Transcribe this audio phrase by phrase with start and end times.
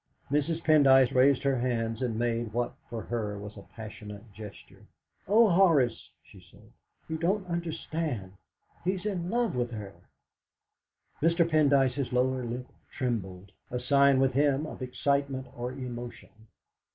[0.31, 0.63] Mrs.
[0.63, 4.87] Pendyce raised her hands and made what for her was a passionate gesture.
[5.27, 6.71] "Oh, Horace!" she said,
[7.07, 8.33] "you don't understand.
[8.83, 9.93] He's in love with her!"
[11.21, 11.47] Mr.
[11.47, 12.65] Pendyce's lower lip
[12.97, 16.29] trembled, a sign with him of excitement or emotion.